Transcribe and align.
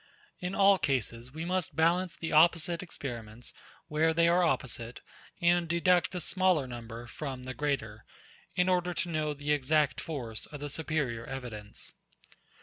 In 0.39 0.55
all 0.55 0.79
cases, 0.79 1.31
we 1.31 1.45
must 1.45 1.75
balance 1.75 2.15
the 2.15 2.31
opposite 2.31 2.81
experiments, 2.81 3.53
where 3.87 4.15
they 4.15 4.27
are 4.27 4.41
opposite, 4.41 5.01
and 5.39 5.67
deduct 5.69 6.11
the 6.11 6.19
smaller 6.19 6.65
number 6.65 7.05
from 7.05 7.43
the 7.43 7.53
greater, 7.53 8.03
in 8.55 8.67
order 8.67 8.95
to 8.95 9.09
know 9.09 9.35
the 9.35 9.51
exact 9.51 10.01
force 10.01 10.47
of 10.47 10.59
the 10.59 10.69
superior 10.69 11.25
evidence. 11.27 11.93